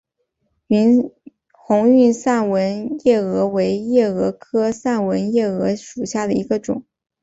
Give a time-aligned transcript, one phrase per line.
[1.51, 6.83] 红晕散纹夜蛾为夜蛾科散纹夜蛾属下的一个种。